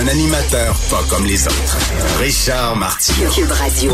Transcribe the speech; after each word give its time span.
Un 0.00 0.08
animateur 0.08 0.74
pas 0.88 1.02
comme 1.10 1.26
les 1.26 1.46
autres. 1.46 1.76
Richard 2.18 2.74
Martineau. 2.74 3.28
Cube 3.28 3.50
Radio. 3.50 3.92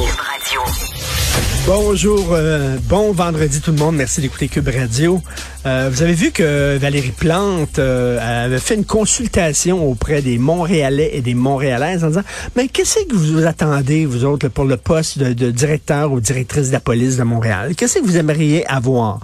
Bonjour, 1.66 2.28
euh, 2.30 2.77
bon 2.84 3.10
vendredi 3.10 3.60
tout 3.60 3.73
le 3.73 3.78
monde. 3.78 3.97
Merci 3.97 4.20
d'écouter 4.20 4.47
Cube 4.47 4.69
Radio. 4.69 5.20
Euh, 5.66 5.88
vous 5.91 6.02
avez 6.02 6.12
vu 6.12 6.30
que 6.30 6.77
Valérie 6.77 7.11
Plante 7.11 7.80
euh, 7.80 8.45
avait 8.45 8.61
fait 8.61 8.77
une 8.77 8.84
consultation 8.84 9.84
auprès 9.91 10.23
des 10.23 10.39
Montréalais 10.39 11.11
et 11.15 11.23
des 11.23 11.34
Montréalaises 11.34 12.05
en 12.05 12.09
disant 12.09 12.23
Mais 12.55 12.69
qu'est-ce 12.69 13.05
que 13.05 13.16
vous 13.16 13.45
attendez, 13.47 14.06
vous 14.06 14.25
autres, 14.25 14.47
pour 14.47 14.65
le 14.65 14.77
poste 14.77 15.19
de, 15.19 15.51
directeur 15.51 16.12
ou 16.12 16.20
directrice 16.20 16.69
de 16.69 16.73
la 16.73 16.80
police 16.80 17.16
de 17.16 17.25
Montréal? 17.25 17.75
Qu'est-ce 17.75 17.98
que 17.98 18.05
vous 18.05 18.16
aimeriez 18.16 18.65
avoir? 18.66 19.19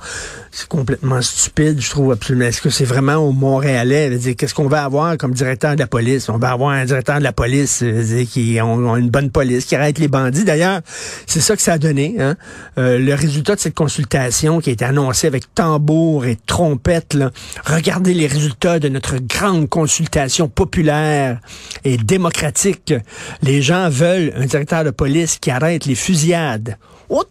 C'est 0.55 0.69
complètement 0.69 1.23
stupide, 1.23 1.81
je 1.81 1.89
trouve 1.89 2.13
absolument. 2.13 2.45
Est-ce 2.45 2.61
que 2.61 2.69
c'est 2.69 2.85
vraiment 2.85 3.17
au 3.17 3.33
Montréalais? 3.33 4.19
Qu'est-ce 4.37 4.53
qu'on 4.53 4.69
va 4.69 4.85
avoir 4.85 5.17
comme 5.17 5.33
directeur 5.33 5.75
de 5.77 5.81
la 5.81 5.87
police? 5.87 6.29
On 6.29 6.37
va 6.37 6.51
avoir 6.51 6.73
un 6.73 6.85
directeur 6.85 7.19
de 7.21 7.25
la 7.25 7.33
police 7.33 7.83
qui 8.31 8.59
a 8.59 8.65
une 8.65 9.09
bonne 9.09 9.31
police, 9.31 9.65
qui 9.65 9.77
arrête 9.77 9.99
les 9.99 10.09
bandits. 10.09 10.45
D'ailleurs, 10.45 10.83
c'est 11.27 11.41
ça 11.41 11.57
que 11.57 11.63
ça 11.63 11.75
a 11.75 11.79
donné. 11.79 12.17
Hein? 12.19 12.37
Euh, 12.77 12.99
le 12.99 13.15
résultat 13.15 13.55
de 13.55 13.61
cette 13.61 13.75
consultation 13.75 14.61
qui 14.61 14.69
a 14.69 14.73
été 14.75 14.85
annoncé 14.85 15.27
avec 15.27 15.55
tambour 15.55 16.27
et 16.27 16.32
trompette. 16.37 17.17
Regardez 17.65 18.15
les 18.15 18.27
résultats 18.27 18.79
de 18.79 18.89
notre 18.89 19.17
grande 19.19 19.69
consultation 19.69 20.49
populaire 20.49 21.41
et 21.85 21.97
démocratique. 21.97 22.95
Les 23.43 23.63
gens 23.63 23.89
veulent 23.89 24.33
un 24.37 24.47
directeur 24.47 24.85
de 24.85 24.91
police 24.91 25.39
qui 25.39 25.51
arrête 25.51 25.87
les 25.87 25.95
fusillades. 25.95 26.77
Oh, 27.09 27.25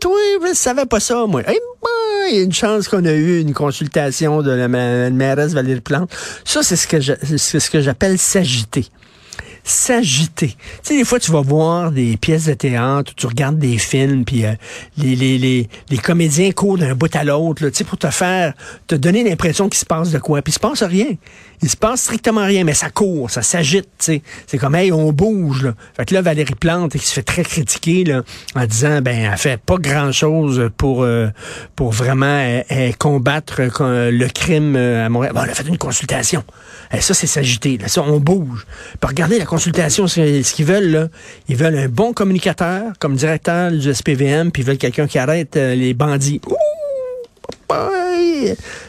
toi, 0.00 0.12
je 0.48 0.54
savais 0.54 0.86
pas 0.86 1.00
ça, 1.00 1.26
moi. 1.26 1.42
Eh, 1.48 1.58
il 2.30 2.36
y 2.36 2.40
a 2.40 2.42
une 2.42 2.52
chance 2.52 2.88
qu'on 2.88 3.04
a 3.04 3.12
eu 3.12 3.40
une 3.40 3.54
consultation 3.54 4.42
de 4.42 4.50
la 4.50 4.68
mairesse 4.68 5.52
Valérie 5.52 5.80
Plante. 5.80 6.10
Ça, 6.44 6.62
c'est 6.62 6.76
ce 6.76 7.70
que 7.70 7.80
j'appelle 7.80 8.18
s'agiter 8.18 8.86
s'agiter. 9.68 10.48
Tu 10.48 10.56
sais, 10.82 10.96
des 10.96 11.04
fois, 11.04 11.18
tu 11.18 11.32
vas 11.32 11.40
voir 11.40 11.90
des 11.90 12.16
pièces 12.16 12.46
de 12.46 12.54
théâtre, 12.54 13.12
tu 13.16 13.26
regardes 13.26 13.58
des 13.58 13.78
films, 13.78 14.24
puis 14.24 14.44
euh, 14.44 14.52
les, 14.96 15.16
les, 15.16 15.38
les, 15.38 15.68
les, 15.90 15.98
comédiens 15.98 16.52
courent 16.52 16.78
d'un 16.78 16.94
bout 16.94 17.14
à 17.14 17.24
l'autre, 17.24 17.68
tu 17.68 17.74
sais, 17.74 17.84
pour 17.84 17.98
te 17.98 18.10
faire, 18.10 18.54
te 18.86 18.94
donner 18.94 19.24
l'impression 19.24 19.68
qu'il 19.68 19.78
se 19.78 19.84
passe 19.84 20.10
de 20.10 20.18
quoi. 20.18 20.42
Puis 20.42 20.52
il 20.52 20.54
se 20.54 20.60
passe 20.60 20.82
rien. 20.82 21.16
Il 21.62 21.70
se 21.70 21.76
passe 21.76 22.02
strictement 22.02 22.44
rien, 22.44 22.64
mais 22.64 22.74
ça 22.74 22.90
court, 22.90 23.30
ça 23.30 23.42
s'agite, 23.42 23.88
tu 23.98 24.04
sais. 24.04 24.22
C'est 24.46 24.58
comme, 24.58 24.74
hey, 24.74 24.92
on 24.92 25.12
bouge, 25.12 25.64
là. 25.64 25.74
Fait 25.96 26.04
que 26.04 26.14
là, 26.14 26.22
Valérie 26.22 26.54
Plante, 26.54 26.92
qui 26.92 26.98
se 26.98 27.14
fait 27.14 27.22
très 27.22 27.44
critiquer, 27.44 28.04
là, 28.04 28.22
en 28.54 28.66
disant, 28.66 29.00
ben, 29.00 29.30
elle 29.32 29.38
fait 29.38 29.60
pas 29.60 29.76
grand-chose 29.76 30.70
pour, 30.76 31.02
euh, 31.02 31.28
pour 31.74 31.92
vraiment 31.92 32.26
euh, 32.26 32.60
euh, 32.70 32.92
combattre 32.98 33.62
le 33.62 34.28
crime 34.28 34.76
à 34.76 35.08
Montréal. 35.08 35.32
Bon, 35.34 35.42
elle 35.44 35.50
a 35.50 35.54
fait 35.54 35.68
une 35.68 35.78
consultation. 35.78 36.44
Et 36.92 37.00
ça, 37.00 37.14
c'est 37.14 37.26
s'agiter, 37.26 37.78
là. 37.78 37.88
Ça, 37.88 38.02
on 38.02 38.20
bouge. 38.20 38.66
Puis 39.00 39.08
regardez 39.08 39.38
la 39.38 39.46
consultation, 39.56 40.06
ce 40.06 40.52
qu'ils 40.52 40.66
veulent. 40.66 41.08
Ils 41.48 41.56
veulent 41.56 41.78
un 41.78 41.88
bon 41.88 42.12
communicateur 42.12 42.92
comme 42.98 43.16
directeur 43.16 43.72
du 43.72 43.94
SPVM, 43.94 44.50
puis 44.52 44.62
ils 44.62 44.66
veulent 44.66 44.76
quelqu'un 44.76 45.06
qui 45.06 45.18
arrête 45.18 45.56
les 45.56 45.94
bandits. 45.94 46.42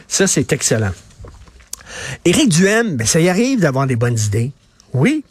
Ça, 0.06 0.26
c'est 0.26 0.52
excellent. 0.52 0.92
Éric 2.26 2.50
Duhem, 2.50 2.96
ben, 2.96 3.06
ça 3.06 3.18
y 3.18 3.30
arrive 3.30 3.60
d'avoir 3.60 3.86
des 3.86 3.96
bonnes 3.96 4.18
idées. 4.18 4.52
Oui. 4.92 5.24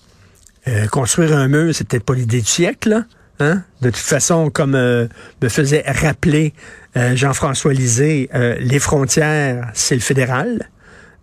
Euh, 0.67 0.87
construire 0.87 1.37
un 1.37 1.47
mur, 1.47 1.73
c'est 1.73 1.87
peut-être 1.87 2.03
pas 2.03 2.15
l'idée 2.15 2.41
du 2.41 2.47
siècle. 2.47 3.05
Hein? 3.39 3.61
De 3.81 3.91
toute 3.91 3.97
façon, 3.97 4.49
comme 4.49 4.73
euh, 4.73 5.07
me 5.43 5.49
faisait 5.49 5.83
rappeler 5.85 6.53
euh, 6.95 7.15
Jean-François 7.15 7.73
Lisée, 7.73 8.29
les 8.59 8.79
frontières, 8.79 9.69
c'est 9.75 9.95
le 9.95 10.01
fédéral. 10.01 10.67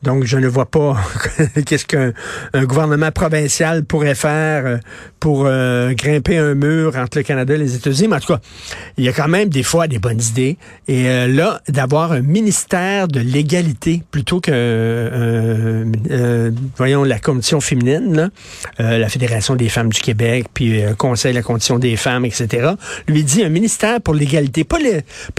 Donc, 0.04 0.24
je 0.24 0.36
ne 0.36 0.46
vois 0.46 0.66
pas 0.66 0.98
qu'est-ce 1.66 1.86
qu'un 1.86 2.12
gouvernement 2.64 3.10
provincial 3.10 3.84
pourrait 3.84 4.14
faire 4.14 4.66
euh, 4.66 4.76
pour 5.18 5.44
euh, 5.46 5.94
grimper 5.94 6.36
un 6.36 6.54
mur 6.54 6.94
entre 6.96 7.16
le 7.16 7.24
Canada 7.24 7.54
et 7.54 7.58
les 7.58 7.74
États-Unis. 7.74 8.08
Mais 8.08 8.16
en 8.16 8.20
tout 8.20 8.34
cas, 8.34 8.40
il 8.98 9.04
y 9.04 9.08
a 9.08 9.14
quand 9.14 9.28
même 9.28 9.48
des 9.48 9.62
fois 9.62 9.88
des 9.88 9.98
bonnes 9.98 10.20
idées. 10.20 10.58
Et 10.88 11.08
euh, 11.08 11.26
là, 11.26 11.62
d'avoir 11.68 12.12
un 12.12 12.20
ministère 12.20 13.08
de 13.08 13.20
l'égalité 13.20 14.02
plutôt 14.10 14.40
que, 14.40 15.84
voyons, 16.76 17.02
la 17.02 17.18
condition 17.18 17.62
féminine, 17.62 18.30
la 18.78 19.08
Fédération 19.08 19.56
des 19.56 19.70
femmes 19.70 19.88
du 19.88 20.00
Québec, 20.00 20.46
puis 20.52 20.82
Conseil 20.98 21.32
de 21.32 21.38
la 21.38 21.42
condition 21.42 21.78
des 21.78 21.96
femmes, 21.96 22.26
etc., 22.26 22.72
lui 23.08 23.24
dit 23.24 23.42
un 23.42 23.48
ministère 23.48 24.02
pour 24.02 24.14
l'égalité. 24.14 24.64
Pas 24.64 24.78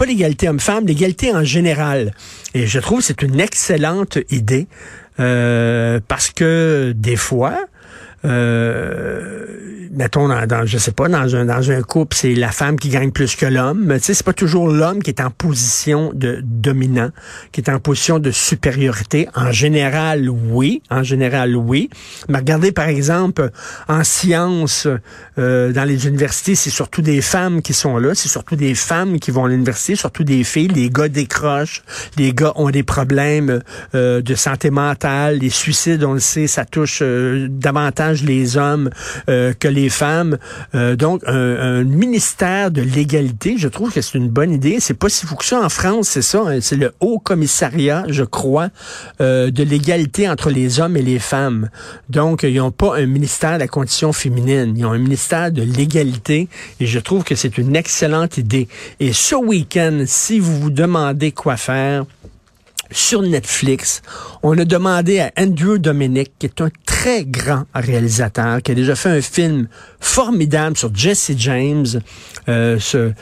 l'égalité 0.06 0.48
homme-femme, 0.48 0.86
l'égalité 0.86 1.32
en 1.32 1.44
général. 1.44 2.12
Et 2.56 2.66
je 2.66 2.78
trouve 2.78 3.00
que 3.00 3.04
c'est 3.04 3.20
une 3.20 3.38
excellente 3.38 4.16
idée 4.30 4.66
euh, 5.20 6.00
parce 6.08 6.30
que 6.30 6.94
des 6.96 7.16
fois, 7.16 7.66
euh, 8.26 9.46
mettons, 9.96 10.28
dans, 10.28 10.46
dans, 10.46 10.66
je 10.66 10.78
sais 10.78 10.92
pas, 10.92 11.08
dans 11.08 11.34
un, 11.34 11.46
dans 11.46 11.70
un 11.70 11.82
couple, 11.82 12.16
c'est 12.16 12.34
la 12.34 12.52
femme 12.52 12.78
qui 12.78 12.90
gagne 12.90 13.10
plus 13.10 13.34
que 13.34 13.46
l'homme. 13.46 13.92
Tu 13.94 14.00
sais, 14.00 14.14
c'est 14.14 14.26
pas 14.26 14.32
toujours 14.32 14.68
l'homme 14.68 15.02
qui 15.02 15.10
est 15.10 15.20
en 15.20 15.30
position 15.30 16.12
de 16.14 16.40
dominant, 16.42 17.10
qui 17.52 17.60
est 17.60 17.70
en 17.70 17.78
position 17.80 18.18
de 18.18 18.30
supériorité. 18.30 19.28
En 19.34 19.50
général, 19.52 20.28
oui. 20.28 20.82
En 20.90 21.02
général, 21.02 21.56
oui. 21.56 21.90
Mais 22.28 22.38
regardez, 22.38 22.72
par 22.72 22.88
exemple, 22.88 23.50
en 23.88 24.04
sciences, 24.04 24.86
euh, 25.38 25.72
dans 25.72 25.84
les 25.84 26.06
universités, 26.06 26.54
c'est 26.54 26.70
surtout 26.70 27.02
des 27.02 27.20
femmes 27.22 27.62
qui 27.62 27.72
sont 27.72 27.96
là. 27.96 28.14
C'est 28.14 28.28
surtout 28.28 28.56
des 28.56 28.74
femmes 28.74 29.18
qui 29.18 29.30
vont 29.30 29.46
à 29.46 29.48
l'université, 29.48 29.96
surtout 29.96 30.24
des 30.24 30.44
filles. 30.44 30.68
Les 30.68 30.90
gars 30.90 31.08
décrochent. 31.08 31.82
Les 32.18 32.32
gars 32.32 32.52
ont 32.56 32.70
des 32.70 32.82
problèmes 32.82 33.62
euh, 33.94 34.20
de 34.20 34.34
santé 34.34 34.70
mentale. 34.70 35.38
Les 35.38 35.50
suicides, 35.50 36.04
on 36.04 36.14
le 36.14 36.20
sait, 36.20 36.46
ça 36.46 36.64
touche 36.64 37.00
euh, 37.02 37.48
les 38.24 38.56
hommes 38.56 38.90
que 39.26 39.68
les 39.68 39.88
femmes. 39.88 40.38
Euh, 40.74 40.96
donc, 40.96 41.22
un, 41.26 41.84
ministère 41.84 42.70
de 42.70 42.82
l'égalité, 42.82 43.56
je 43.58 43.68
trouve 43.68 43.92
que 43.92 44.00
c'est 44.00 44.18
une 44.18 44.28
bonne 44.28 44.52
idée. 44.52 44.78
C'est 44.80 44.94
pas 44.94 45.08
si 45.08 45.26
fou 45.26 45.36
que 45.36 45.44
ça 45.44 45.60
en 45.60 45.68
France, 45.68 46.08
c'est 46.08 46.22
ça. 46.22 46.42
Hein? 46.46 46.58
c'est 46.60 46.76
le 46.76 46.92
Haut 47.00 47.18
Commissariat, 47.18 48.04
je 48.08 48.24
crois, 48.24 48.70
euh, 49.20 49.50
de 49.50 49.62
l'égalité 49.62 50.28
entre 50.28 50.50
les 50.50 50.80
hommes 50.80 50.96
et 50.96 51.02
les 51.02 51.18
femmes. 51.18 51.70
Donc, 52.08 52.42
ils 52.42 52.56
n'ont 52.56 52.70
pas 52.70 52.96
un 52.96 53.06
ministère 53.06 53.54
de 53.54 53.60
la 53.60 53.68
condition 53.68 54.12
féminine. 54.12 54.74
Ils 54.76 54.84
ont 54.84 54.92
un 54.92 54.98
ministère 54.98 55.50
de 55.52 55.62
l'égalité 55.62 56.48
et 56.80 56.86
je 56.86 56.98
trouve 56.98 57.24
que 57.24 57.34
c'est 57.34 57.58
une 57.58 57.76
excellente 57.76 58.38
idée. 58.38 58.68
Et 59.00 59.12
ce 59.12 59.34
week-end, 59.34 60.04
si 60.06 60.38
vous 60.38 60.58
vous 60.58 60.70
demandez 60.70 61.32
quoi 61.32 61.56
faire, 61.56 62.04
sur 62.90 63.22
Netflix, 63.22 64.02
on 64.42 64.56
a 64.58 64.64
demandé 64.64 65.18
à 65.20 65.32
Andrew 65.36 65.78
Dominic, 65.78 66.32
qui 66.38 66.46
est 66.46 66.60
un 66.60 66.70
très 66.96 67.24
grand 67.24 67.64
réalisateur, 67.74 68.62
qui 68.62 68.72
a 68.72 68.74
déjà 68.74 68.96
fait 68.96 69.10
un 69.10 69.20
film 69.20 69.68
formidable 70.00 70.78
sur 70.78 70.94
Jesse 70.94 71.32
James, 71.36 71.86
euh, 72.48 72.78
ce, 72.80 73.12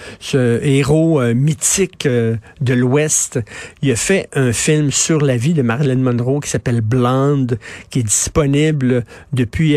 héros 0.63 1.21
euh, 1.21 1.35
mythique 1.35 2.07
euh, 2.07 2.37
de 2.61 2.73
l'Ouest. 2.73 3.41
Il 3.83 3.91
a 3.91 3.97
fait 3.97 4.29
un 4.35 4.53
film 4.53 4.93
sur 4.93 5.21
la 5.21 5.37
vie 5.37 5.55
de 5.55 5.63
Marilyn 5.63 5.97
Monroe 5.97 6.41
qui 6.41 6.51
s'appelle 6.51 6.83
Blonde, 6.83 7.59
qui 7.91 7.99
est 7.99 8.05
disponible 8.05 9.05
depuis 9.33 9.77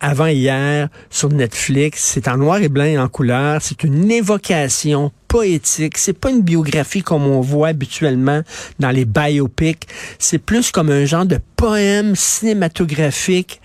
avant 0.00 0.26
hier 0.26 0.88
sur 1.10 1.28
Netflix. 1.28 2.12
C'est 2.14 2.28
en 2.28 2.38
noir 2.38 2.62
et 2.62 2.70
blanc 2.70 2.84
et 2.84 2.98
en 2.98 3.08
couleur. 3.08 3.60
C'est 3.60 3.84
une 3.84 4.10
évocation 4.10 5.12
poétique. 5.28 5.98
C'est 5.98 6.18
pas 6.18 6.30
une 6.30 6.42
biographie 6.42 7.02
comme 7.02 7.26
on 7.26 7.40
voit 7.40 7.68
habituellement 7.68 8.42
dans 8.78 8.90
les 8.90 9.04
biopics. 9.04 9.86
C'est 10.18 10.38
plus 10.38 10.70
comme 10.70 10.90
un 10.90 11.04
genre 11.04 11.26
de 11.26 11.38
poème 11.56 12.14
cinématographique 12.16 13.60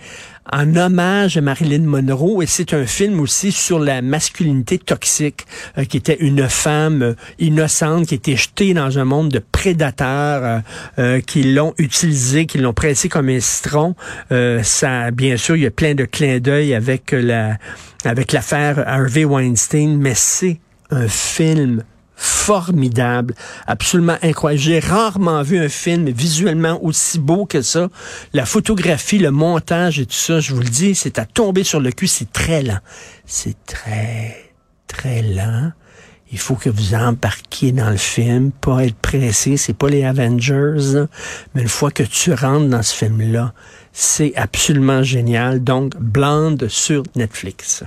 en 0.50 0.74
hommage 0.76 1.36
à 1.36 1.40
Marilyn 1.40 1.84
Monroe 1.84 2.42
et 2.42 2.46
c'est 2.46 2.74
un 2.74 2.84
film 2.84 3.20
aussi 3.20 3.52
sur 3.52 3.78
la 3.78 4.02
masculinité 4.02 4.78
toxique 4.78 5.46
euh, 5.78 5.84
qui 5.84 5.96
était 5.96 6.16
une 6.18 6.48
femme 6.48 7.02
euh, 7.02 7.14
innocente 7.38 8.06
qui 8.06 8.16
était 8.16 8.36
jetée 8.36 8.74
dans 8.74 8.98
un 8.98 9.04
monde 9.04 9.28
de 9.28 9.38
prédateurs 9.38 10.62
euh, 10.98 11.20
qui 11.20 11.44
l'ont 11.44 11.74
utilisé, 11.78 12.46
qui 12.46 12.58
l'ont 12.58 12.72
pressé 12.72 13.08
comme 13.08 13.28
un 13.28 13.40
citron. 13.40 13.94
ça, 14.62 15.10
bien 15.10 15.36
sûr, 15.36 15.56
il 15.56 15.62
y 15.62 15.66
a 15.66 15.70
plein 15.70 15.94
de 15.94 16.04
clins 16.04 16.40
d'œil 16.40 16.74
avec 16.74 17.12
la 17.12 17.56
avec 18.04 18.32
l'affaire 18.32 18.82
Harvey 18.86 19.24
Weinstein, 19.24 19.96
mais 19.98 20.14
c'est 20.14 20.58
un 20.92 21.08
film 21.08 21.82
formidable, 22.14 23.34
absolument 23.66 24.16
incroyable. 24.22 24.62
J'ai 24.62 24.78
rarement 24.78 25.42
vu 25.42 25.58
un 25.58 25.68
film 25.68 26.08
visuellement 26.10 26.78
aussi 26.84 27.18
beau 27.18 27.46
que 27.46 27.62
ça. 27.62 27.88
La 28.32 28.46
photographie, 28.46 29.18
le 29.18 29.32
montage 29.32 29.98
et 29.98 30.06
tout 30.06 30.14
ça, 30.14 30.38
je 30.38 30.54
vous 30.54 30.60
le 30.60 30.68
dis, 30.68 30.94
c'est 30.94 31.18
à 31.18 31.24
tomber 31.24 31.64
sur 31.64 31.80
le 31.80 31.90
cul, 31.90 32.06
c'est 32.06 32.32
très 32.32 32.62
lent. 32.62 32.78
C'est 33.26 33.56
très, 33.66 34.52
très 34.86 35.22
lent. 35.22 35.72
Il 36.30 36.38
faut 36.38 36.54
que 36.54 36.70
vous 36.70 36.94
embarquiez 36.94 37.72
dans 37.72 37.90
le 37.90 37.96
film, 37.96 38.52
pas 38.52 38.84
être 38.84 38.96
pressé. 38.96 39.56
C'est 39.56 39.74
pas 39.74 39.88
les 39.88 40.04
Avengers, 40.04 41.06
mais 41.54 41.62
une 41.62 41.68
fois 41.68 41.90
que 41.90 42.04
tu 42.04 42.32
rentres 42.32 42.68
dans 42.68 42.82
ce 42.82 42.94
film-là, 42.94 43.52
c'est 43.92 44.32
absolument 44.36 45.02
génial. 45.02 45.62
Donc, 45.62 45.96
Blonde 45.96 46.68
sur 46.68 47.02
Netflix. 47.16 47.84